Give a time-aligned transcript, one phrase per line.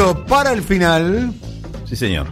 [0.00, 1.34] Para el final.
[1.84, 2.26] Sí, señor.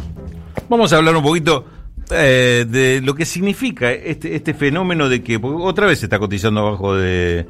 [0.70, 1.66] Vamos a hablar un poquito
[2.10, 6.60] eh, de lo que significa este, este fenómeno de que otra vez se está cotizando
[6.60, 7.46] abajo de,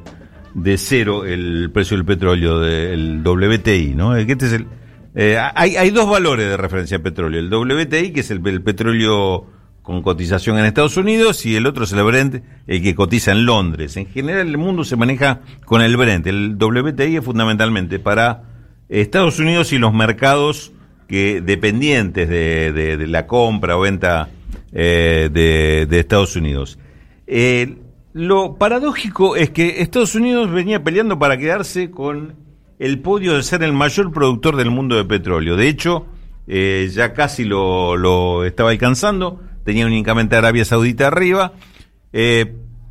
[0.53, 4.13] de cero el precio del petróleo, del WTI, ¿no?
[4.17, 4.67] Este es el,
[5.15, 7.39] eh, hay, hay dos valores de referencia al petróleo.
[7.39, 9.47] El WTI, que es el, petróleo
[9.81, 13.45] con cotización en Estados Unidos, y el otro es el Brent, el que cotiza en
[13.45, 13.95] Londres.
[13.95, 16.27] En general el mundo se maneja con el Brent.
[16.27, 18.48] El WTI es fundamentalmente para
[18.89, 20.71] Estados Unidos y los mercados
[21.07, 24.29] que dependientes de, la compra o venta
[24.71, 26.77] eh, de, Estados Unidos.
[27.27, 27.77] Eh,
[28.13, 32.35] lo paradójico es que Estados Unidos venía peleando para quedarse con
[32.79, 35.55] el podio de ser el mayor productor del mundo de petróleo.
[35.55, 36.05] De hecho,
[36.47, 41.53] eh, ya casi lo, estaba alcanzando, tenía únicamente Arabia Saudita arriba,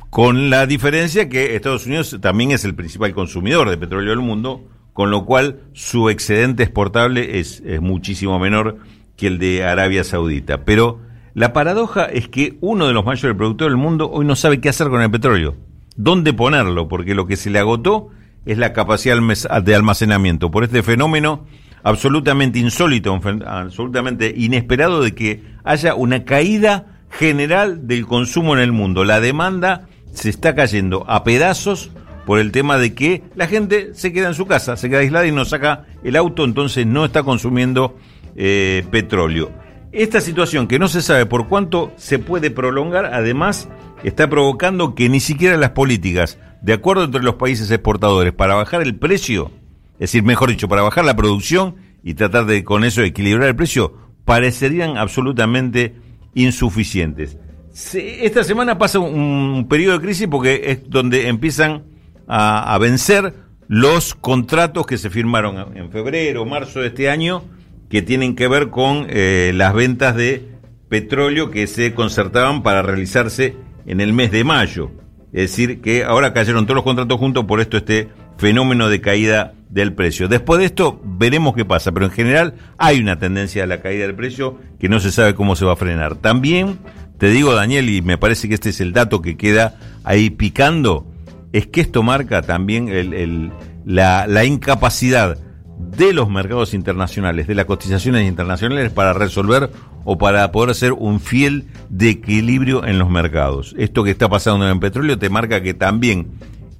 [0.09, 4.65] con la diferencia que Estados Unidos también es el principal consumidor de petróleo del mundo,
[4.93, 8.77] con lo cual su excedente exportable es, muchísimo menor
[9.15, 10.65] que el de Arabia Saudita.
[10.65, 10.99] Pero
[11.33, 14.69] la paradoja es que uno de los mayores productores del mundo hoy no sabe qué
[14.69, 15.55] hacer con el petróleo,
[15.95, 18.09] dónde ponerlo, porque lo que se le agotó
[18.45, 19.17] es la capacidad
[19.61, 21.45] de almacenamiento por este fenómeno
[21.83, 29.03] absolutamente insólito, absolutamente inesperado de que haya una caída general del consumo en el mundo.
[29.03, 31.91] La demanda se está cayendo a pedazos
[32.29, 35.25] por el tema de que la gente se queda en su casa, se queda aislada
[35.25, 37.97] y no saca el auto, entonces no está consumiendo
[38.35, 39.51] eh, petróleo.
[39.91, 43.67] Esta situación que no se sabe por cuánto se puede prolongar, además
[44.03, 48.83] está provocando que ni siquiera las políticas de acuerdo entre los países exportadores para bajar
[48.83, 49.49] el precio,
[49.93, 53.55] es decir, mejor dicho, para bajar la producción y tratar de con eso equilibrar el
[53.55, 55.95] precio, parecerían absolutamente
[56.35, 57.39] insuficientes.
[57.73, 61.88] esta semana pasa un, periodo de crisis porque es donde empiezan
[62.29, 63.33] a, vencer
[63.67, 67.43] los contratos que se firmaron en febrero, marzo de este año,
[67.89, 70.47] que tienen que ver con eh, las ventas de
[70.89, 74.91] petróleo que se concertaban para realizarse en el mes de mayo.
[75.33, 79.53] Es decir, que ahora cayeron todos los contratos juntos por esto este fenómeno de caída
[79.69, 80.27] del precio.
[80.27, 84.05] Después de esto veremos qué pasa, pero en general hay una tendencia a la caída
[84.05, 86.15] del precio que no se sabe cómo se va a frenar.
[86.15, 86.79] También
[87.19, 91.05] te digo, Daniel, y me parece que este es el dato que queda ahí picando,
[91.53, 93.51] es que esto marca también
[93.85, 95.37] la, la incapacidad
[95.79, 99.71] de los mercados internacionales, de las cotizaciones internacionales para resolver
[100.03, 103.75] o para poder hacer un fiel de equilibrio en los mercados.
[103.77, 106.27] Esto que está pasando en el petróleo te marca que también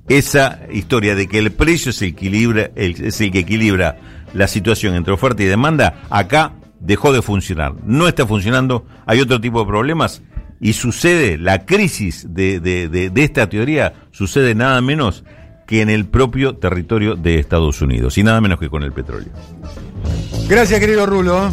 [0.09, 3.99] esa historia de que el precio equilibra, es el que equilibra
[4.33, 7.75] la situación entre oferta y demanda, acá dejó de funcionar.
[7.85, 10.21] No está funcionando, hay otro tipo de problemas
[10.59, 15.23] y sucede, la crisis de, de, de esta teoría sucede nada menos
[15.65, 19.31] que en el propio territorio de Estados Unidos, y nada menos que con el petróleo.
[20.47, 21.51] Gracias, querido Rulo.